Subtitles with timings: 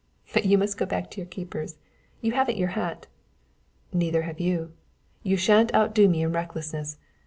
[0.33, 1.77] But you must go back to your keepers.
[2.21, 3.05] You haven't your hat"
[3.93, 4.73] "Neither have you;
[5.21, 6.97] you shan't outdo me in recklessness.